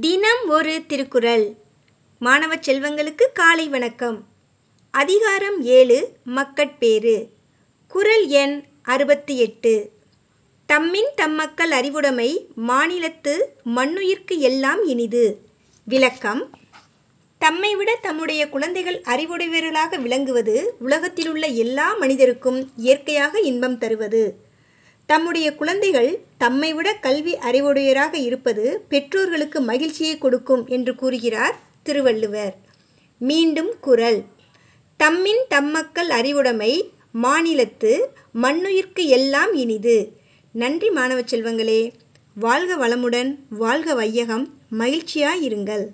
[0.00, 1.54] தினம் ஒரு திருக்குறள்.
[2.18, 4.24] மாணவ செல்வங்களுக்கு காலை வணக்கம்.
[4.90, 7.28] அதிகாரம் ஏழு மக்கட்பேறு
[7.88, 9.90] குறள் எண் அறுபத்தி எட்டு.
[10.72, 13.38] தம்மின் தம்மக்கள் அறிவுடைமை மாநிலத்து
[13.76, 15.38] மண்ணுயிர்க்கு எல்லாம் இனிது.
[15.84, 16.50] விளக்கம்.
[17.38, 24.47] தம்மை விட தம்முடைய குழந்தைகள் அறிவுடையவர்களாக விளங்குவது உலகத்திலுள்ள எல்லா மனிதருக்கும் இயற்கையாக இன்பம் தருவது.
[25.10, 32.54] தம்முடைய குழந்தைகள் தம்மை விட கல்வி அறிவுடையராக இருப்பது பெற்றோர்களுக்கு மகிழ்ச்சியை கொடுக்கும் என்று கூறுகிறார் திருவள்ளுவர்.
[33.20, 34.18] மீண்டும் குரல்.
[35.04, 36.72] தம்மின் தம்மக்கள் அறிவுடைமை
[37.22, 37.92] மாநிலத்து
[38.42, 39.96] மண்ணுயிர்க்கு எல்லாம் இனிது.
[40.52, 41.80] நன்றி மாணவ செல்வங்களே.
[42.34, 43.30] வாழ்க வளமுடன்
[43.62, 44.46] வாழ்க வையகம்.
[44.78, 45.86] மகிழ்ச்சியாயிருங்கள்